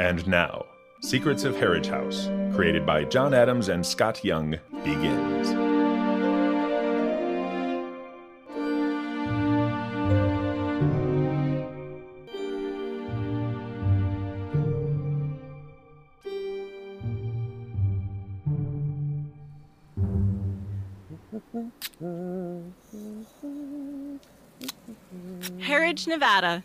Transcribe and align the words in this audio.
And 0.00 0.26
now, 0.26 0.64
Secrets 1.02 1.44
of 1.44 1.56
Harridge 1.56 1.86
House, 1.86 2.30
created 2.56 2.86
by 2.86 3.04
John 3.04 3.34
Adams 3.34 3.68
and 3.68 3.84
Scott 3.84 4.24
Young, 4.24 4.56
begins. 4.82 5.48
Harridge, 25.60 26.06
Nevada, 26.06 26.64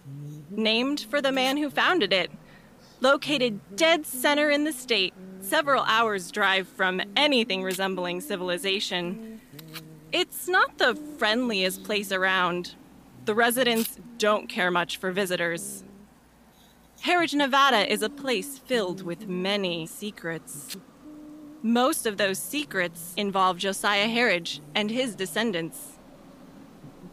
named 0.50 1.02
for 1.02 1.22
the 1.22 1.34
man 1.34 1.58
who 1.58 1.70
founded 1.70 2.14
it. 2.14 2.32
Located 3.06 3.60
dead 3.76 4.04
center 4.08 4.50
in 4.50 4.64
the 4.64 4.74
state, 4.74 5.14
several 5.40 5.84
hours' 5.84 6.32
drive 6.32 6.68
from 6.68 7.00
anything 7.16 7.62
resembling 7.62 8.20
civilization. 8.20 9.40
It's 10.12 10.48
not 10.48 10.80
the 10.80 10.96
friendliest 11.20 11.84
place 11.84 12.12
around. 12.12 12.74
The 13.26 13.36
residents 13.36 14.00
don't 14.18 14.50
care 14.50 14.72
much 14.72 14.98
for 14.98 15.12
visitors. 15.12 15.84
Harridge, 17.04 17.36
Nevada 17.36 17.88
is 17.94 18.02
a 18.02 18.10
place 18.10 18.58
filled 18.58 19.04
with 19.04 19.28
many 19.28 19.86
secrets. 19.86 20.76
Most 21.62 22.08
of 22.08 22.18
those 22.18 22.40
secrets 22.40 23.14
involve 23.16 23.60
Josiah 23.60 24.08
Harridge 24.08 24.62
and 24.74 24.90
his 24.90 25.14
descendants. 25.14 26.00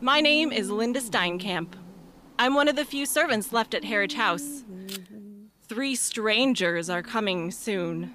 My 0.00 0.22
name 0.22 0.52
is 0.52 0.70
Linda 0.70 1.02
Steinkamp. 1.02 1.74
I'm 2.38 2.54
one 2.54 2.68
of 2.68 2.76
the 2.76 2.86
few 2.86 3.04
servants 3.04 3.52
left 3.52 3.74
at 3.74 3.82
Harridge 3.82 4.14
House. 4.14 4.64
Three 5.72 5.94
strangers 5.94 6.90
are 6.90 7.00
coming 7.02 7.50
soon, 7.50 8.14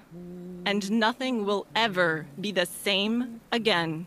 and 0.64 0.88
nothing 0.92 1.44
will 1.44 1.66
ever 1.74 2.28
be 2.40 2.52
the 2.52 2.66
same 2.66 3.40
again. 3.50 4.06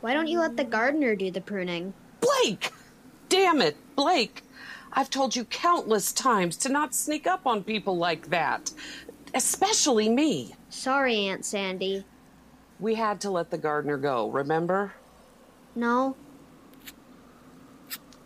Why 0.00 0.14
don't 0.14 0.28
you 0.28 0.38
let 0.38 0.56
the 0.56 0.62
gardener 0.62 1.16
do 1.16 1.32
the 1.32 1.40
pruning? 1.40 1.94
Blake! 2.20 2.70
Damn 3.28 3.60
it, 3.60 3.76
Blake! 3.96 4.42
I've 4.92 5.10
told 5.10 5.34
you 5.34 5.46
countless 5.46 6.12
times 6.12 6.56
to 6.58 6.68
not 6.68 6.94
sneak 6.94 7.26
up 7.26 7.44
on 7.44 7.64
people 7.64 7.96
like 7.96 8.30
that. 8.30 8.72
Especially 9.34 10.08
me. 10.08 10.54
Sorry, 10.68 11.26
Aunt 11.26 11.44
Sandy. 11.44 12.04
We 12.78 12.94
had 12.94 13.20
to 13.22 13.32
let 13.32 13.50
the 13.50 13.58
gardener 13.58 13.96
go, 13.96 14.30
remember? 14.30 14.92
No? 15.74 16.14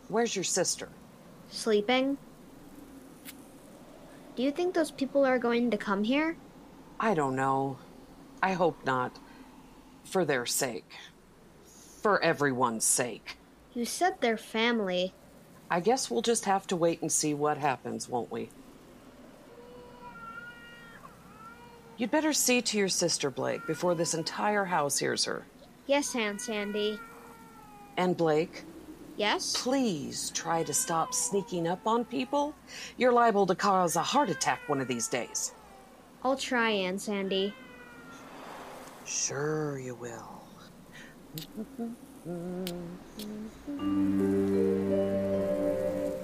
Where's 0.09 0.37
your 0.37 0.45
sister? 0.45 0.91
Sleeping? 1.51 2.19
Do 4.37 4.43
you 4.43 4.51
think 4.51 4.75
those 4.75 4.91
people 4.91 5.25
are 5.25 5.39
going 5.39 5.71
to 5.71 5.77
come 5.77 6.05
here? 6.05 6.37
I 7.01 7.15
don't 7.15 7.37
know. 7.37 7.79
I 8.43 8.53
hope 8.53 8.85
not. 8.85 9.19
For 10.05 10.25
their 10.25 10.47
sake. 10.47 10.91
For 12.03 12.23
everyone's 12.23 12.85
sake. 12.85 13.37
You 13.75 13.85
said 13.85 14.21
they're 14.21 14.37
family. 14.37 15.13
I 15.71 15.81
guess 15.81 16.11
we'll 16.11 16.23
just 16.23 16.45
have 16.45 16.67
to 16.69 16.77
wait 16.77 17.03
and 17.03 17.11
see 17.11 17.35
what 17.35 17.59
happens, 17.59 18.09
won't 18.09 18.31
we? 18.31 18.49
You'd 21.97 22.13
better 22.13 22.33
see 22.33 22.63
to 22.63 22.79
your 22.79 22.89
sister, 22.89 23.29
Blake, 23.29 23.67
before 23.67 23.95
this 23.97 24.15
entire 24.15 24.65
house 24.65 24.99
hears 24.99 25.25
her. 25.25 25.45
Yes, 25.87 26.15
Aunt 26.15 26.41
Sandy. 26.41 27.01
And 27.97 28.17
Blake, 28.17 28.63
Yes? 29.19 29.61
please 29.61 30.31
try 30.31 30.63
to 30.63 30.73
stop 30.73 31.13
sneaking 31.13 31.67
up 31.67 31.85
on 31.89 32.05
people. 32.05 32.55
You're 32.97 33.13
liable 33.13 33.47
to 33.47 33.55
cause 33.57 33.97
a 33.97 34.03
heart 34.03 34.31
attack 34.31 34.61
one 34.69 34.81
of 34.81 34.87
these 34.87 35.09
days. 35.09 35.53
I'll 36.23 36.37
try, 36.37 36.71
Aunt 36.71 37.01
Sandy. 37.01 37.53
Sure, 39.05 39.79
you 39.81 39.97
will. 39.97 40.45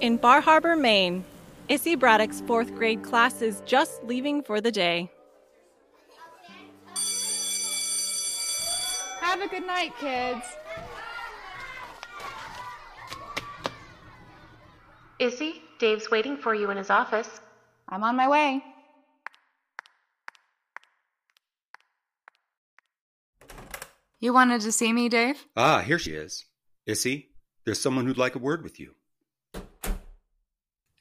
In 0.01 0.17
Bar 0.17 0.41
Harbor, 0.41 0.77
Maine, 0.77 1.25
Issy 1.69 1.97
Braddock's 1.97 2.43
fourth 2.43 2.73
grade 2.77 3.03
class 3.03 3.43
is 3.43 3.61
just 3.67 4.05
leaving 4.05 4.41
for 4.41 4.61
the 4.61 4.71
day. 4.71 5.11
Have 9.21 9.43
a 9.43 9.49
good 9.49 9.67
night, 9.67 9.93
kids. 9.99 10.45
Issy, 15.25 15.63
Dave's 15.79 16.11
waiting 16.11 16.37
for 16.37 16.55
you 16.55 16.71
in 16.71 16.77
his 16.77 16.91
office. 16.91 17.41
I'm 17.89 18.05
on 18.05 18.15
my 18.15 18.29
way. 18.29 18.63
You 24.21 24.35
wanted 24.35 24.61
to 24.61 24.71
see 24.73 24.93
me, 24.93 25.09
Dave? 25.09 25.47
Ah, 25.57 25.81
here 25.81 25.99
she 25.99 26.11
is. 26.13 26.45
Issy, 26.87 27.29
there's 27.65 27.81
someone 27.81 28.05
who'd 28.05 28.19
like 28.19 28.35
a 28.35 28.39
word 28.39 28.63
with 28.63 28.79
you. 28.79 28.95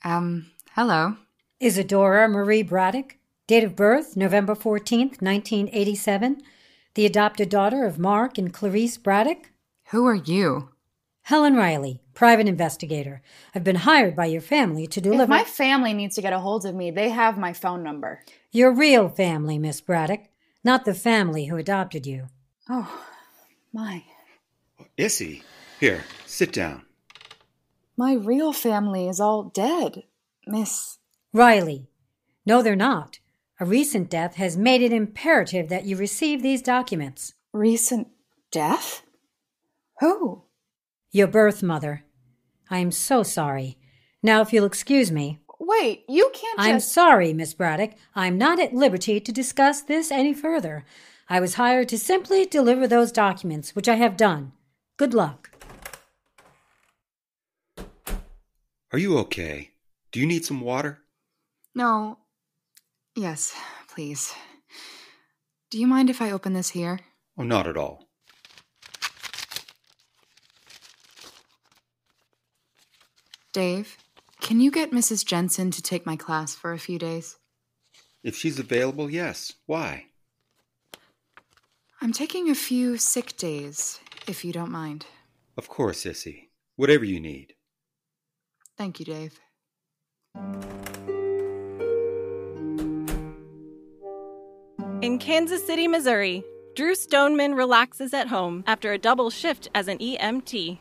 Um, 0.06 0.52
hello. 0.72 1.18
Isadora 1.60 2.30
Marie 2.30 2.64
Braddock, 2.64 3.18
date 3.48 3.66
of 3.66 3.76
birth 3.76 4.16
November 4.16 4.56
14th, 4.56 5.22
1987, 5.22 6.42
the 6.96 7.06
adopted 7.06 7.50
daughter 7.50 7.86
of 7.86 8.00
Mark 8.00 8.38
and 8.38 8.54
Clarice 8.54 8.98
Braddock. 8.98 9.52
Who 9.88 10.08
are 10.08 10.16
you? 10.16 10.73
Helen 11.24 11.56
Riley, 11.56 12.02
private 12.14 12.48
investigator. 12.50 13.22
I've 13.56 13.64
been 13.64 13.78
hired 13.78 14.14
by 14.16 14.26
your 14.26 14.42
family 14.42 14.88
to 14.88 15.00
deliver 15.00 15.24
If 15.24 15.30
my 15.30 15.44
family 15.46 15.94
needs 15.94 16.16
to 16.16 16.22
get 16.22 16.34
a 16.34 16.40
hold 16.40 16.66
of 16.66 16.76
me, 16.76 16.92
they 16.92 17.10
have 17.10 17.38
my 17.38 17.54
phone 17.54 17.82
number. 17.82 18.22
your 18.52 18.74
real 18.74 19.08
family, 19.08 19.58
Miss 19.58 19.80
Braddock, 19.80 20.26
not 20.66 20.84
the 20.84 20.94
family 20.94 21.46
who 21.46 21.56
adopted 21.56 22.06
you. 22.06 22.28
Oh, 22.70 23.06
my. 23.72 24.04
Issy, 24.98 25.44
here, 25.80 26.04
sit 26.26 26.52
down. 26.52 26.86
My 27.96 28.14
real 28.14 28.52
family 28.52 29.08
is 29.08 29.20
all 29.22 29.44
dead, 29.44 30.04
Miss. 30.46 30.98
Riley. 31.32 31.88
No, 32.46 32.62
they're 32.62 32.76
not. 32.76 33.20
A 33.62 33.66
recent 33.66 34.10
death 34.10 34.36
has 34.36 34.58
made 34.58 34.82
it 34.82 34.92
imperative 34.92 35.70
that 35.70 35.86
you 35.86 35.96
receive 35.96 36.42
these 36.42 36.62
documents. 36.62 37.34
Recent 37.54 38.10
death? 38.52 39.04
Who? 40.02 40.44
Your 41.14 41.28
birth 41.28 41.64
mother. 41.64 42.04
I 42.70 42.80
am 42.80 42.92
so 42.92 43.24
sorry. 43.24 43.78
Now, 44.22 44.42
if 44.42 44.52
you'll 44.52 44.66
excuse 44.66 45.12
me, 45.12 45.40
Wait, 45.60 46.04
you 46.10 46.30
can't 46.34 46.60
I'm 46.60 46.80
sorry, 46.82 47.32
Miss 47.32 47.54
Braddock. 47.54 47.92
I'm 48.16 48.38
not 48.38 48.60
at 48.60 48.74
liberty 48.74 49.22
to 49.22 49.32
discuss 49.32 49.82
this 49.82 50.12
any 50.12 50.34
further. 50.34 50.84
I 51.30 51.40
was 51.40 51.54
hired 51.54 51.88
to 51.90 51.98
simply 51.98 52.46
deliver 52.46 52.86
those 52.86 53.14
documents, 53.14 53.74
which 53.74 53.88
I 53.88 53.94
have 53.96 54.18
done. 54.18 54.52
Good 54.98 55.14
luck. 55.14 55.52
Are 58.92 59.00
you 59.00 59.18
okay? 59.20 59.72
Do 60.12 60.20
you 60.20 60.26
need 60.26 60.46
some 60.46 60.60
water? 60.60 61.00
No. 61.74 62.18
Yes, 63.16 63.56
please. 63.88 64.34
Do 65.70 65.80
you 65.80 65.88
mind 65.88 66.10
if 66.10 66.22
I 66.22 66.32
open 66.32 66.54
this 66.54 66.72
here? 66.72 67.00
Oh, 67.38 67.44
not 67.44 67.68
at 67.68 67.78
all. 67.78 68.03
Dave, 73.54 73.98
can 74.42 74.60
you 74.60 74.72
get 74.72 74.92
Mrs. 74.92 75.24
Jensen 75.24 75.70
to 75.70 75.82
take 75.82 76.08
my 76.08 76.16
class 76.16 76.56
for 76.56 76.74
a 76.74 76.80
few 76.80 76.98
days? 76.98 77.38
If 78.24 78.36
she's 78.36 78.58
available, 78.58 79.12
yes. 79.12 79.54
Why? 79.68 80.08
I'm 82.02 82.12
taking 82.12 82.50
a 82.50 82.56
few 82.56 82.98
sick 82.98 83.38
days, 83.38 84.00
if 84.28 84.44
you 84.44 84.52
don't 84.52 84.72
mind. 84.72 85.06
Of 85.56 85.70
course, 85.70 86.04
Issy. 86.04 86.50
Whatever 86.78 87.06
you 87.06 87.20
need. 87.20 87.54
Thank 88.76 89.00
you, 89.00 89.06
Dave. 89.06 89.40
In 95.04 95.20
Kansas 95.20 95.64
City, 95.64 95.88
Missouri, 95.88 96.44
Drew 96.76 96.96
Stoneman 96.96 97.54
relaxes 97.54 98.16
at 98.16 98.30
home 98.30 98.64
after 98.66 98.94
a 98.94 98.98
double 98.98 99.30
shift 99.30 99.70
as 99.76 99.88
an 99.88 100.00
EMT. 100.00 100.80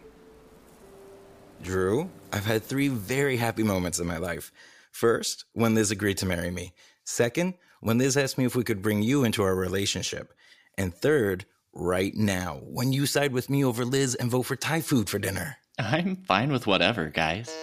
Drew, 1.63 2.11
I've 2.33 2.45
had 2.45 2.65
three 2.65 2.89
very 2.89 3.37
happy 3.37 3.63
moments 3.63 4.01
in 4.01 4.07
my 4.07 4.19
life. 4.19 4.51
First, 4.91 5.45
when 5.53 5.75
Liz 5.75 5.91
agreed 5.91 6.19
to 6.19 6.27
marry 6.27 6.51
me. 6.51 6.75
Second, 7.05 7.55
when 7.81 7.99
Liz 7.99 8.17
asked 8.17 8.37
me 8.37 8.45
if 8.45 8.57
we 8.57 8.65
could 8.65 8.83
bring 8.83 9.03
you 9.03 9.25
into 9.25 9.43
our 9.43 9.55
relationship. 9.55 10.33
And 10.77 10.95
third, 10.95 11.47
right 11.73 12.15
now, 12.15 12.61
when 12.65 12.93
you 12.93 13.07
side 13.07 13.33
with 13.33 13.49
me 13.49 13.65
over 13.65 13.85
Liz 13.85 14.15
and 14.17 14.31
vote 14.31 14.43
for 14.43 14.57
Thai 14.57 14.81
food 14.81 15.09
for 15.09 15.19
dinner. 15.19 15.57
I'm 15.79 16.17
fine 16.17 16.53
with 16.53 16.67
whatever, 16.67 17.09
guys. 17.09 17.55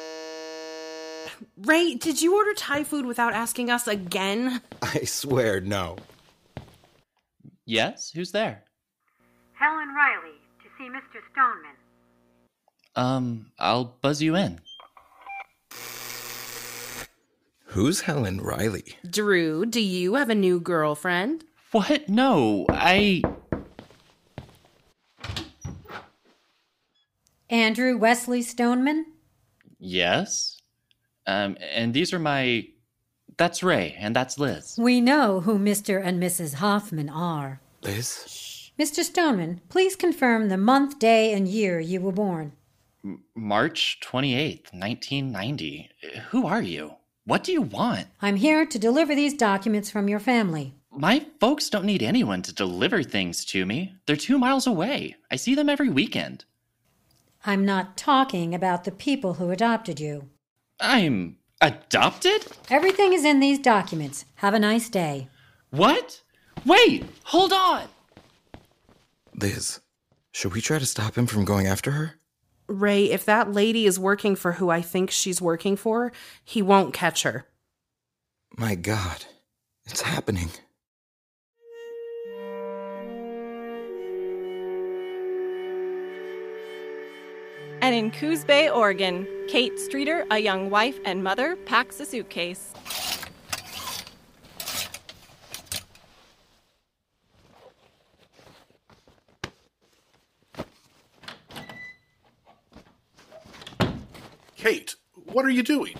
Ray, 1.57 1.95
did 1.95 2.21
you 2.21 2.35
order 2.35 2.53
Thai 2.53 2.85
food 2.85 3.05
without 3.05 3.33
asking 3.33 3.69
us 3.69 3.87
again? 3.87 4.61
I 4.81 5.03
swear, 5.03 5.59
no. 5.59 5.97
Yes? 7.65 8.11
Who's 8.11 8.31
there? 8.31 8.63
Helen 9.53 9.89
Riley 9.89 10.37
to 10.63 10.69
see 10.77 10.89
Mr. 10.89 11.21
Stoneman. 11.31 11.75
Um, 12.95 13.51
I'll 13.57 13.85
buzz 14.01 14.21
you 14.21 14.35
in. 14.35 14.59
Who's 17.65 18.01
Helen 18.01 18.41
Riley? 18.41 18.97
Drew, 19.07 19.65
do 19.65 19.79
you 19.79 20.15
have 20.15 20.29
a 20.29 20.35
new 20.35 20.59
girlfriend? 20.59 21.43
What? 21.71 22.09
No, 22.09 22.65
I. 22.69 23.21
Andrew 27.49 27.95
Wesley 27.97 28.41
Stoneman? 28.41 29.05
Yes. 29.77 30.59
Um, 31.27 31.57
and 31.61 31.93
these 31.93 32.11
are 32.11 32.19
my. 32.19 32.67
That's 33.37 33.61
Ray, 33.63 33.95
and 33.99 34.15
that's 34.15 34.39
Liz. 34.39 34.75
We 34.77 34.99
know 34.99 35.41
who 35.41 35.57
Mr. 35.57 36.01
and 36.03 36.21
Mrs. 36.21 36.55
Hoffman 36.55 37.07
are. 37.07 37.61
Liz? 37.83 38.71
Mr. 38.79 39.03
Stoneman, 39.03 39.61
please 39.69 39.95
confirm 39.95 40.49
the 40.49 40.57
month, 40.57 40.99
day, 40.99 41.33
and 41.33 41.47
year 41.47 41.79
you 41.79 42.01
were 42.01 42.11
born. 42.11 42.53
M- 43.03 43.23
March 43.35 43.99
28th, 44.03 44.73
1990. 44.73 45.89
Who 46.29 46.45
are 46.47 46.61
you? 46.61 46.95
What 47.25 47.43
do 47.43 47.51
you 47.51 47.61
want? 47.61 48.07
I'm 48.21 48.37
here 48.37 48.65
to 48.65 48.79
deliver 48.79 49.15
these 49.15 49.33
documents 49.33 49.89
from 49.91 50.07
your 50.07 50.19
family. 50.19 50.73
My 50.91 51.25
folks 51.39 51.69
don't 51.69 51.85
need 51.85 52.01
anyone 52.01 52.41
to 52.41 52.53
deliver 52.53 53.03
things 53.03 53.45
to 53.45 53.65
me. 53.65 53.93
They're 54.05 54.15
two 54.15 54.39
miles 54.39 54.65
away. 54.65 55.15
I 55.31 55.35
see 55.35 55.53
them 55.55 55.69
every 55.69 55.89
weekend. 55.89 56.45
I'm 57.45 57.63
not 57.63 57.95
talking 57.95 58.53
about 58.53 58.83
the 58.83 58.91
people 58.91 59.35
who 59.35 59.51
adopted 59.51 59.99
you. 59.99 60.29
I'm 60.79 61.37
adopted? 61.61 62.47
Everything 62.69 63.13
is 63.13 63.23
in 63.23 63.39
these 63.39 63.59
documents. 63.59 64.25
Have 64.35 64.53
a 64.53 64.59
nice 64.59 64.89
day. 64.89 65.29
What? 65.69 66.21
Wait, 66.65 67.05
hold 67.25 67.53
on. 67.53 67.83
Liz, 69.35 69.79
should 70.31 70.53
we 70.53 70.61
try 70.61 70.79
to 70.79 70.85
stop 70.85 71.17
him 71.17 71.27
from 71.27 71.45
going 71.45 71.67
after 71.67 71.91
her? 71.91 72.18
Ray, 72.69 73.09
if 73.09 73.25
that 73.25 73.51
lady 73.51 73.85
is 73.85 73.99
working 73.99 74.35
for 74.35 74.53
who 74.53 74.69
I 74.69 74.81
think 74.81 75.09
she's 75.11 75.41
working 75.41 75.75
for, 75.75 76.11
he 76.43 76.61
won't 76.61 76.93
catch 76.93 77.23
her. 77.23 77.45
My 78.57 78.75
God, 78.75 79.25
it's 79.85 80.01
happening. 80.01 80.49
And 87.81 87.95
in 87.95 88.11
Coos 88.11 88.43
Bay, 88.43 88.69
Oregon, 88.69 89.25
Cate 89.47 89.79
Streeter, 89.79 90.25
a 90.29 90.37
young 90.37 90.69
wife 90.69 90.99
and 91.05 91.23
mother, 91.23 91.55
packs 91.65 91.99
a 91.99 92.05
suitcase. 92.05 92.73
Cate, 104.57 104.95
what 105.31 105.38
are 105.49 105.51
you 105.51 105.63
doing? 105.63 105.95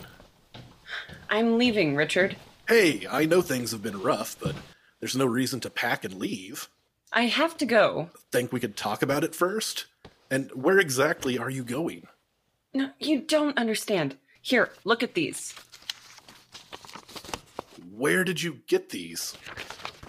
I'm 1.28 1.57
leaving, 1.57 1.96
Richard. 1.96 2.38
Hey, 2.68 3.07
I 3.10 3.25
know 3.25 3.42
things 3.42 3.72
have 3.72 3.81
been 3.81 4.00
rough, 4.00 4.38
but 4.40 4.56
there's 5.00 5.16
no 5.16 5.25
reason 5.25 5.60
to 5.62 5.72
pack 5.72 6.06
and 6.06 6.13
leave. 6.13 6.69
I 7.12 7.24
have 7.24 7.57
to 7.57 7.66
go. 7.66 8.12
Think 8.31 8.51
we 8.51 8.60
could 8.60 8.78
talk 8.78 9.01
about 9.01 9.24
it 9.24 9.34
first? 9.34 9.88
And 10.30 10.51
where 10.51 10.78
exactly 10.78 11.40
are 11.40 11.50
you 11.50 11.63
going? 11.63 12.06
No, 12.75 12.92
you 13.00 13.22
don't 13.22 13.57
understand. 13.57 14.18
Here, 14.40 14.69
look 14.84 15.01
at 15.01 15.16
these. 15.16 15.56
Where 17.92 18.24
did 18.24 18.44
you 18.44 18.60
get 18.68 18.90
these? 18.90 19.36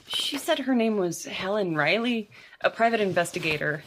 She 0.06 0.37
said 0.37 0.58
her 0.58 0.75
name 0.75 0.98
was 0.98 1.25
Helen 1.25 1.75
Riley, 1.75 2.31
a 2.60 2.69
private 2.69 3.00
investigator. 3.00 3.84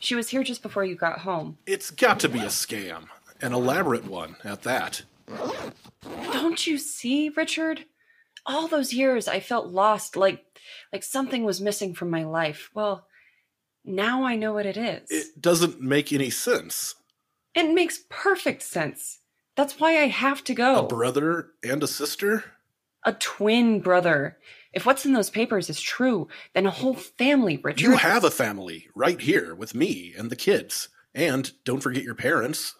She 0.00 0.14
was 0.14 0.30
here 0.30 0.42
just 0.42 0.62
before 0.62 0.86
you 0.86 0.94
got 0.94 1.18
home. 1.18 1.58
It's 1.66 1.90
got 1.90 2.20
to 2.20 2.30
be 2.30 2.38
a 2.38 2.46
scam. 2.46 3.08
An 3.40 3.52
elaborate 3.52 4.06
one 4.06 4.36
at 4.44 4.62
that. 4.62 5.02
Don't 6.32 6.66
you 6.66 6.78
see, 6.78 7.28
Richard? 7.30 7.84
All 8.46 8.68
those 8.68 8.92
years 8.92 9.26
I 9.26 9.40
felt 9.40 9.68
lost, 9.68 10.16
like 10.16 10.44
like 10.92 11.02
something 11.02 11.44
was 11.44 11.60
missing 11.60 11.94
from 11.94 12.10
my 12.10 12.24
life. 12.24 12.70
Well, 12.74 13.06
now 13.84 14.24
I 14.24 14.36
know 14.36 14.52
what 14.52 14.66
it 14.66 14.76
is. 14.76 15.10
It 15.10 15.40
doesn't 15.40 15.80
make 15.80 16.12
any 16.12 16.30
sense. 16.30 16.94
It 17.54 17.72
makes 17.72 18.00
perfect 18.08 18.62
sense. 18.62 19.20
That's 19.56 19.78
why 19.78 19.98
I 20.02 20.08
have 20.08 20.42
to 20.44 20.54
go. 20.54 20.80
A 20.80 20.86
brother 20.86 21.50
and 21.62 21.82
a 21.82 21.86
sister? 21.86 22.44
A 23.04 23.12
twin 23.12 23.80
brother. 23.80 24.38
If 24.72 24.86
what's 24.86 25.04
in 25.04 25.12
those 25.12 25.30
papers 25.30 25.70
is 25.70 25.80
true, 25.80 26.28
then 26.54 26.66
a 26.66 26.70
whole 26.70 26.94
family, 26.94 27.58
Richard. 27.58 27.80
You 27.80 27.96
have 27.96 28.24
a 28.24 28.30
family 28.30 28.88
right 28.94 29.20
here 29.20 29.54
with 29.54 29.74
me 29.74 30.12
and 30.16 30.30
the 30.30 30.36
kids. 30.36 30.88
And 31.14 31.52
don't 31.64 31.80
forget 31.80 32.02
your 32.02 32.16
parents. 32.16 32.74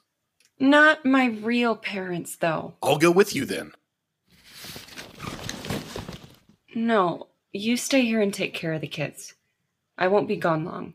Not 0.59 1.05
my 1.05 1.27
real 1.27 1.77
parents, 1.77 2.37
though. 2.37 2.75
I'll 2.83 2.99
go 2.99 3.11
with 3.11 3.35
you 3.35 3.45
then. 3.45 3.73
No, 6.75 7.29
you 7.53 7.77
stay 7.77 8.03
here 8.03 8.21
and 8.21 8.33
take 8.33 8.55
care 8.55 8.73
of 8.73 8.81
the 8.81 8.87
kids. 8.87 9.35
I 9.97 10.09
won't 10.09 10.29
be 10.29 10.37
gone 10.37 10.65
long. 10.65 10.95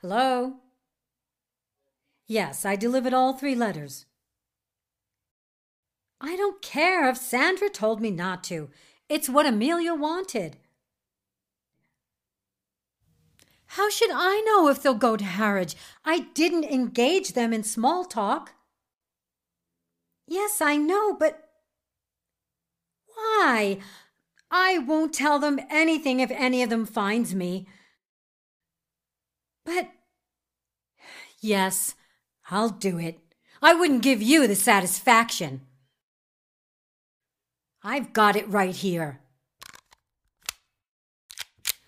Hello? 0.00 0.54
Yes, 2.26 2.64
I 2.64 2.76
delivered 2.76 3.12
all 3.12 3.32
three 3.32 3.56
letters. 3.56 4.06
I 6.20 6.36
don't 6.36 6.62
care 6.62 7.08
if 7.08 7.16
Sandra 7.16 7.68
told 7.68 8.00
me 8.00 8.10
not 8.10 8.42
to. 8.44 8.70
It's 9.08 9.28
what 9.28 9.46
Amelia 9.46 9.94
wanted. 9.94 10.56
How 13.70 13.90
should 13.90 14.10
I 14.12 14.40
know 14.46 14.68
if 14.68 14.82
they'll 14.82 14.94
go 14.94 15.16
to 15.16 15.24
Harridge? 15.24 15.74
I 16.04 16.20
didn't 16.34 16.64
engage 16.64 17.32
them 17.32 17.52
in 17.52 17.62
small 17.62 18.04
talk. 18.04 18.52
Yes, 20.26 20.60
I 20.60 20.76
know, 20.76 21.14
but 21.14 21.50
why? 23.14 23.78
I 24.50 24.78
won't 24.78 25.12
tell 25.12 25.38
them 25.38 25.60
anything 25.68 26.20
if 26.20 26.30
any 26.30 26.62
of 26.62 26.70
them 26.70 26.86
finds 26.86 27.34
me. 27.34 27.66
But 29.64 29.90
yes, 31.40 31.94
I'll 32.50 32.70
do 32.70 32.98
it. 32.98 33.18
I 33.60 33.74
wouldn't 33.74 34.02
give 34.02 34.22
you 34.22 34.46
the 34.46 34.54
satisfaction. 34.54 35.62
I've 37.88 38.12
got 38.12 38.34
it 38.34 38.48
right 38.48 38.74
here. 38.74 39.20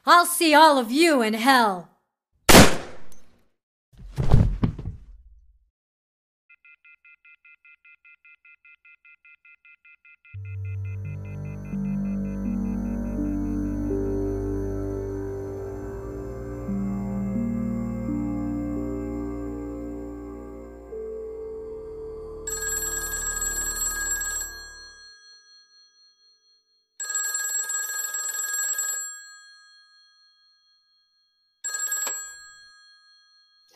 I'll 0.07 0.27
see 0.27 0.55
all 0.55 0.79
of 0.79 0.93
you 0.93 1.23
in 1.23 1.35
hell. 1.35 1.91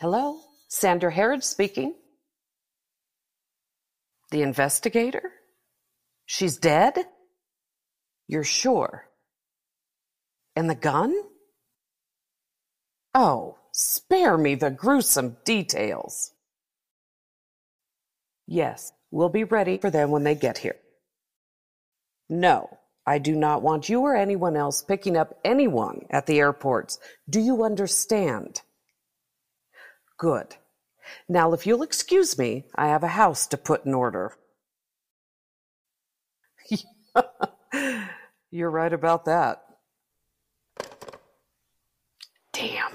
Hello, 0.03 0.41
Sandra 0.67 1.09
Harridge 1.09 1.45
speaking. 1.45 1.95
The 4.31 4.41
investigator? 4.41 5.31
She's 6.25 6.57
dead? 6.57 6.95
You're 8.27 8.43
sure? 8.43 9.05
And 10.57 10.69
the 10.69 10.75
gun? 10.75 11.15
Oh, 13.15 13.59
spare 13.71 14.37
me 14.37 14.55
the 14.55 14.71
gruesome 14.71 15.37
details. 15.45 16.33
Yes, 18.45 18.91
we'll 19.09 19.29
be 19.29 19.45
ready 19.45 19.77
for 19.77 19.89
them 19.89 20.11
when 20.11 20.25
they 20.25 20.35
get 20.35 20.57
here. 20.57 20.75
No, 22.27 22.77
I 23.05 23.19
do 23.19 23.37
not 23.37 23.61
want 23.61 23.87
you 23.87 24.01
or 24.01 24.17
anyone 24.17 24.57
else 24.57 24.83
picking 24.83 25.15
up 25.15 25.39
anyone 25.45 26.07
at 26.09 26.25
the 26.25 26.39
airports. 26.39 26.99
Do 27.29 27.39
you 27.39 27.63
understand? 27.63 28.63
Good. 30.17 30.55
Now, 31.27 31.53
if 31.53 31.67
you'll 31.67 31.83
excuse 31.83 32.37
me, 32.37 32.65
I 32.75 32.87
have 32.87 33.03
a 33.03 33.09
house 33.09 33.47
to 33.47 33.57
put 33.57 33.85
in 33.85 33.93
order. 33.93 34.33
You're 38.51 38.69
right 38.69 38.93
about 38.93 39.25
that. 39.25 39.63
Damn. 42.53 42.93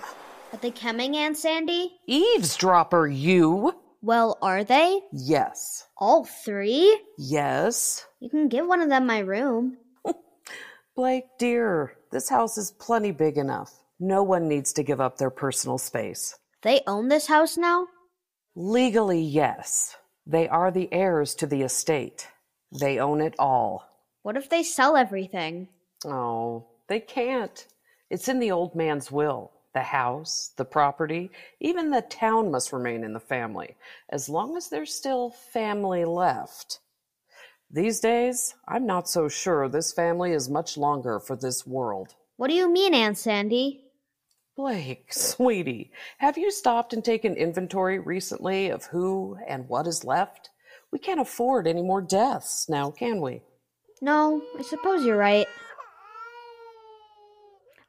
Are 0.53 0.59
they 0.61 0.71
coming, 0.71 1.17
Aunt 1.17 1.37
Sandy? 1.37 1.99
Eavesdropper, 2.07 3.07
you! 3.07 3.75
Well, 4.01 4.39
are 4.41 4.63
they? 4.63 5.01
Yes. 5.13 5.87
All 5.99 6.25
three? 6.25 7.01
Yes. 7.19 8.07
You 8.21 8.31
can 8.31 8.49
give 8.49 8.67
one 8.67 8.81
of 8.81 8.89
them 8.89 9.07
my 9.07 9.19
room. 9.19 9.77
Blake, 10.97 11.25
dear, 11.39 11.95
this 12.13 12.29
house 12.29 12.57
is 12.57 12.71
plenty 12.71 13.11
big 13.11 13.37
enough. 13.37 13.73
No 13.99 14.23
one 14.23 14.49
needs 14.49 14.73
to 14.75 14.85
give 14.85 15.01
up 15.01 15.19
their 15.19 15.31
personal 15.31 15.79
space. 15.79 16.39
They 16.63 16.83
own 16.87 17.09
this 17.09 17.27
house 17.27 17.57
now? 17.57 17.87
Legally, 18.55 19.21
yes. 19.21 19.97
They 20.27 20.49
are 20.49 20.71
the 20.71 20.93
heirs 20.93 21.35
to 21.37 21.47
the 21.47 21.63
estate. 21.63 22.29
They 22.79 22.99
own 22.99 23.21
it 23.21 23.35
all. 23.39 23.89
What 24.23 24.37
if 24.37 24.51
they 24.51 24.63
sell 24.63 24.97
everything? 24.97 25.69
Oh, 26.05 26.67
they 26.89 27.01
can't. 27.01 27.67
It's 28.11 28.29
in 28.29 28.41
the 28.41 28.51
old 28.51 28.75
man's 28.75 29.11
will. 29.11 29.53
The 29.75 29.83
house, 29.83 30.53
the 30.57 30.65
property, 30.65 31.31
even 31.61 31.91
the 31.91 32.03
town 32.03 32.51
must 32.51 32.73
remain 32.73 33.05
in 33.05 33.13
the 33.13 33.21
family, 33.21 33.77
as 34.09 34.29
long 34.29 34.57
as 34.57 34.69
there's 34.69 34.93
still 34.93 35.31
family 35.31 36.05
left. 36.05 36.81
These 37.71 38.01
days, 38.01 38.55
I'm 38.67 38.87
not 38.87 39.09
so 39.09 39.29
sure 39.29 39.69
this 39.69 39.93
family 39.93 40.33
is 40.33 40.49
much 40.49 40.77
longer 40.77 41.21
for 41.21 41.37
this 41.37 41.67
world. 41.67 42.15
What 42.37 42.49
do 42.49 42.55
you 42.55 42.69
mean, 42.73 42.95
Aunt 42.95 43.19
Sandy? 43.19 43.85
Blake, 44.59 45.13
sweetie, 45.13 45.93
have 46.19 46.37
you 46.37 46.51
stopped 46.51 46.93
and 46.93 47.05
taken 47.05 47.37
inventory 47.37 48.01
recently 48.01 48.71
of 48.71 48.87
who 48.87 49.39
and 49.47 49.69
what 49.69 49.87
is 49.87 50.05
left? 50.05 50.51
We 50.91 50.99
can't 50.99 51.21
afford 51.21 51.69
any 51.69 51.81
more 51.81 52.03
deaths 52.03 52.69
now, 52.69 52.91
can 52.91 53.21
we? 53.21 53.43
No, 54.03 54.43
I 54.59 54.63
suppose 54.63 55.05
you're 55.05 55.17
right. 55.17 55.47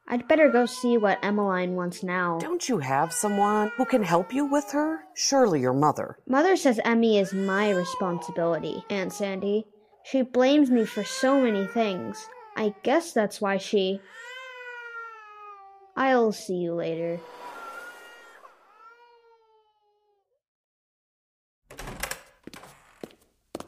I'd 0.06 0.28
better 0.28 0.48
go 0.48 0.64
see 0.64 0.96
what 0.96 1.18
Emmeline 1.24 1.74
wants 1.74 2.04
now. 2.04 2.38
Don't 2.38 2.68
you 2.68 2.78
have 2.78 3.12
someone 3.12 3.72
who 3.76 3.84
can 3.84 4.04
help 4.04 4.32
you 4.32 4.44
with 4.44 4.70
her? 4.70 5.00
Surely 5.16 5.60
your 5.60 5.74
mother. 5.74 6.18
Mother 6.28 6.54
says 6.56 6.78
Emmy 6.84 7.18
is 7.18 7.32
my 7.32 7.70
responsibility, 7.70 8.84
Aunt 8.90 9.12
Sandy. 9.12 9.66
She 10.04 10.22
blames 10.22 10.70
me 10.70 10.84
for 10.84 11.02
so 11.02 11.40
many 11.40 11.66
things. 11.66 12.28
I 12.56 12.76
guess 12.84 13.12
that's 13.12 13.40
why 13.40 13.56
she. 13.56 14.00
I'll 16.00 16.32
see 16.32 16.54
you 16.54 16.72
later. 16.72 17.20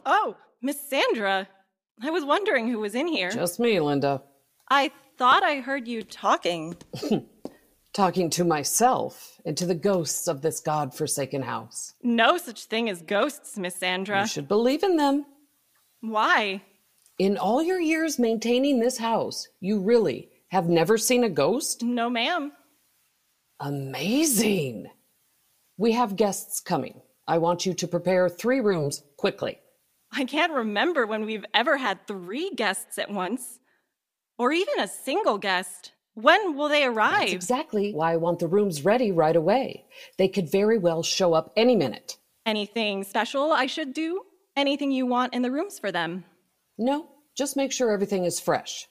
Oh, 0.03 0.35
Miss 0.59 0.81
Sandra. 0.89 1.47
I 2.01 2.09
was 2.09 2.25
wondering 2.25 2.67
who 2.69 2.79
was 2.79 2.95
in 2.95 3.05
here. 3.05 3.29
Just 3.29 3.59
me, 3.59 3.79
Linda. 3.79 4.23
I 4.67 4.91
thought 5.15 5.43
I 5.43 5.59
heard 5.59 5.87
you 5.87 6.01
talking. 6.01 6.75
Talking 7.93 8.31
to 8.31 8.43
myself 8.43 9.39
and 9.45 9.55
to 9.55 9.67
the 9.67 9.75
ghosts 9.75 10.27
of 10.27 10.41
this 10.41 10.59
god-forsaken 10.59 11.43
house. 11.43 11.93
No 12.01 12.39
such 12.39 12.65
thing 12.65 12.89
as 12.89 13.03
ghosts, 13.03 13.55
Miss 13.55 13.75
Sandra. 13.75 14.21
You 14.21 14.27
should 14.27 14.47
believe 14.47 14.81
in 14.81 14.97
them. 14.97 15.27
Why? 16.01 16.63
In 17.19 17.37
all 17.37 17.61
your 17.61 17.79
years 17.79 18.17
maintaining 18.17 18.79
this 18.79 18.97
house, 18.97 19.47
you 19.59 19.79
really 19.79 20.31
have 20.53 20.69
never 20.69 20.99
seen 20.99 21.23
a 21.23 21.29
ghost? 21.29 21.81
No, 21.81 22.11
ma'am. 22.11 22.51
Amazing. 23.59 24.85
We 25.77 25.93
have 25.93 26.15
guests 26.15 26.61
coming. 26.61 27.01
I 27.27 27.39
want 27.39 27.65
you 27.65 27.73
to 27.73 27.87
prepare 27.87 28.29
three 28.29 28.59
rooms 28.59 29.01
quickly. 29.17 29.57
I 30.11 30.25
can't 30.25 30.53
remember 30.53 31.07
when 31.07 31.25
we've 31.25 31.45
ever 31.55 31.77
had 31.77 32.05
three 32.05 32.51
guests 32.51 32.99
at 32.99 33.09
once, 33.09 33.57
or 34.37 34.51
even 34.51 34.79
a 34.79 34.87
single 34.87 35.39
guest. 35.39 35.93
When 36.13 36.55
will 36.55 36.69
they 36.69 36.85
arrive? 36.85 37.21
That's 37.21 37.33
exactly 37.33 37.91
why 37.91 38.13
I 38.13 38.17
want 38.17 38.37
the 38.37 38.45
rooms 38.47 38.85
ready 38.85 39.11
right 39.11 39.35
away. 39.35 39.85
They 40.19 40.27
could 40.27 40.51
very 40.51 40.77
well 40.77 41.01
show 41.01 41.33
up 41.33 41.51
any 41.57 41.75
minute. 41.75 42.17
Anything 42.45 43.03
special 43.03 43.51
I 43.51 43.65
should 43.65 43.91
do? 43.91 44.21
Anything 44.55 44.91
you 44.91 45.07
want 45.07 45.33
in 45.33 45.41
the 45.41 45.49
rooms 45.49 45.79
for 45.79 45.91
them? 45.91 46.25
No, 46.77 47.07
just 47.35 47.57
make 47.57 47.71
sure 47.71 47.89
everything 47.89 48.25
is 48.25 48.39
fresh. 48.39 48.87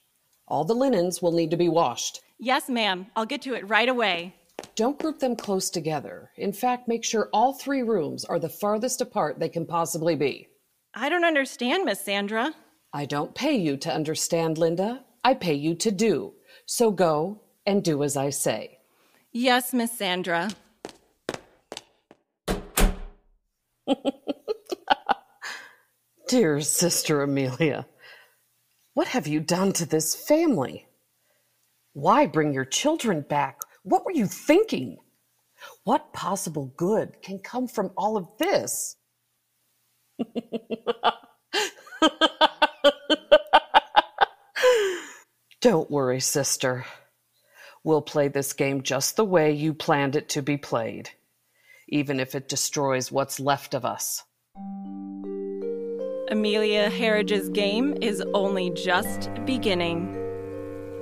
All 0.48 0.64
the 0.64 0.74
linens 0.74 1.22
will 1.22 1.32
need 1.32 1.50
to 1.50 1.56
be 1.56 1.68
washed. 1.68 2.20
Yes, 2.38 2.68
ma'am. 2.68 3.06
I'll 3.16 3.26
get 3.26 3.42
to 3.42 3.54
it 3.54 3.68
right 3.68 3.88
away. 3.88 4.34
Don't 4.74 4.98
group 4.98 5.18
them 5.18 5.36
close 5.36 5.70
together. 5.70 6.30
In 6.36 6.52
fact, 6.52 6.88
make 6.88 7.04
sure 7.04 7.28
all 7.32 7.52
three 7.52 7.82
rooms 7.82 8.24
are 8.24 8.38
the 8.38 8.48
farthest 8.48 9.00
apart 9.00 9.38
they 9.38 9.48
can 9.48 9.66
possibly 9.66 10.14
be. 10.14 10.48
I 10.94 11.08
don't 11.08 11.24
understand, 11.24 11.84
Miss 11.84 12.04
Sandra. 12.04 12.54
I 12.92 13.06
don't 13.06 13.34
pay 13.34 13.54
you 13.54 13.76
to 13.78 13.92
understand, 13.92 14.58
Linda. 14.58 15.04
I 15.24 15.34
pay 15.34 15.54
you 15.54 15.74
to 15.76 15.90
do. 15.90 16.34
So 16.66 16.90
go 16.90 17.40
and 17.64 17.82
do 17.82 18.02
as 18.02 18.16
I 18.16 18.30
say. 18.30 18.78
Yes, 19.32 19.72
Miss 19.72 19.96
Sandra. 19.96 20.50
Dear 26.28 26.60
Sister 26.60 27.22
Amelia, 27.22 27.86
what 28.94 29.08
have 29.08 29.26
you 29.26 29.40
done 29.40 29.72
to 29.74 29.86
this 29.86 30.14
family? 30.14 30.86
Why 31.94 32.26
bring 32.26 32.52
your 32.52 32.66
children 32.66 33.22
back? 33.22 33.60
What 33.82 34.04
were 34.04 34.12
you 34.12 34.26
thinking? 34.26 34.98
What 35.84 36.12
possible 36.12 36.72
good 36.76 37.22
can 37.22 37.38
come 37.38 37.68
from 37.68 37.92
all 37.96 38.16
of 38.16 38.28
this? 38.38 38.96
Don't 45.60 45.90
worry, 45.90 46.20
sister. 46.20 46.84
We'll 47.84 48.02
play 48.02 48.28
this 48.28 48.52
game 48.52 48.82
just 48.82 49.16
the 49.16 49.24
way 49.24 49.52
you 49.52 49.74
planned 49.74 50.16
it 50.16 50.28
to 50.30 50.42
be 50.42 50.56
played, 50.56 51.10
even 51.88 52.20
if 52.20 52.34
it 52.34 52.48
destroys 52.48 53.10
what's 53.12 53.40
left 53.40 53.74
of 53.74 53.84
us. 53.84 54.22
Amelia 56.32 56.88
Harridge's 56.88 57.50
game 57.50 57.94
is 58.00 58.22
only 58.32 58.70
just 58.70 59.28
beginning. 59.44 60.16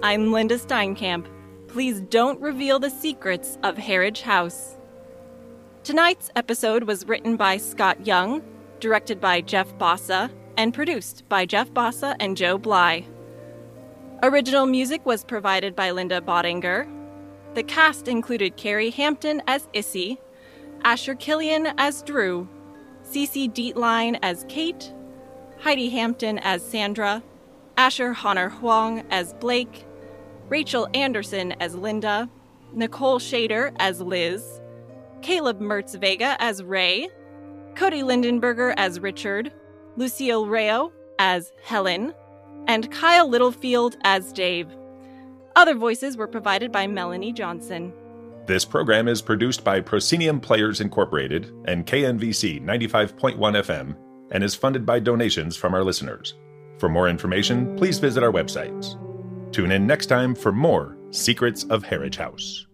I'm 0.03 0.33
Linda 0.33 0.59
Steinkamp. 0.59 1.25
Please 1.69 2.01
don't 2.01 2.41
reveal 2.41 2.81
the 2.81 2.91
secrets 2.91 3.57
of 3.63 3.77
Harridge 3.77 4.23
House. 4.23 4.77
Tonight's 5.85 6.33
episode 6.35 6.83
was 6.83 7.07
written 7.07 7.37
by 7.37 7.59
Scott 7.59 8.05
Young, 8.05 8.43
directed 8.81 9.21
by 9.21 9.41
Jeff 9.41 9.73
Basa, 9.79 10.33
and 10.57 10.75
produced 10.75 11.23
by 11.29 11.47
Jeff 11.47 11.71
Basa 11.71 12.17
and 12.19 12.37
Joe 12.37 12.59
Bly. 12.59 13.07
Original 14.25 14.67
music 14.67 15.07
was 15.07 15.23
provided 15.23 15.77
by 15.77 15.93
Linda 15.93 16.21
Badinger. 16.21 16.89
The 17.55 17.63
cast 17.63 18.09
included 18.09 18.57
Cary 18.57 18.91
Hampton 18.91 19.45
as 19.47 19.69
Issy, 19.75 20.19
Asher 20.83 21.15
Killian 21.15 21.69
as 21.79 22.03
Drew, 22.03 22.49
Cece 23.05 23.49
Dietlein 23.49 24.19
as 24.23 24.45
Cate, 24.49 24.93
Heidi 25.61 25.91
Hampton 25.91 26.39
as 26.39 26.65
Sandra, 26.65 27.23
Asher 27.77 28.17
Honor 28.25 28.49
Hwang 28.49 29.05
as 29.11 29.35
Blake, 29.35 29.85
Rachel 30.49 30.89
Anderson 30.95 31.53
as 31.61 31.75
Linda, 31.75 32.31
Nicole 32.73 33.19
Schader 33.19 33.75
as 33.79 34.01
Liz, 34.01 34.61
Caleb 35.21 35.61
Mertz 35.61 36.01
Vega 36.01 36.37
as 36.41 36.63
Ray, 36.63 37.11
Cody 37.75 38.01
Lindenberger 38.01 38.73
as 38.79 39.01
Richard, 39.01 39.53
Lucille 39.99 40.47
Rao 40.47 40.93
as 41.19 41.53
Helen, 41.63 42.15
and 42.67 42.91
Kyle 42.91 43.29
Littlefield 43.29 43.99
as 44.03 44.33
Dave. 44.33 44.75
Other 45.57 45.75
voices 45.75 46.17
were 46.17 46.27
provided 46.27 46.73
by 46.73 46.87
Melanie 46.87 47.35
Johnson. 47.35 47.93
This 48.47 48.65
program 48.65 49.09
is 49.09 49.21
produced 49.21 49.63
by 49.63 49.83
Proscenium 49.83 50.41
Players 50.41 50.81
Incorporated 50.81 51.53
and 51.67 51.87
KNVC 51.87 52.65
95.1 52.65 53.37
FM 53.39 54.10
and 54.31 54.45
is 54.45 54.55
funded 54.55 54.87
by 54.87 55.01
donations 55.01 55.57
from 55.57 55.75
our 55.75 55.85
listeners. 55.85 56.35
For 56.79 56.89
more 56.89 57.09
information, 57.09 57.77
please 57.77 57.99
visit 57.99 58.23
our 58.23 58.33
websites. 58.33 58.97
Tune 59.53 59.73
in 59.73 59.87
next 59.87 60.07
time 60.07 60.35
for 60.35 60.53
more 60.53 60.97
Secrets 61.11 61.65
of 61.65 61.83
Harridge 61.83 62.17
House. 62.17 62.67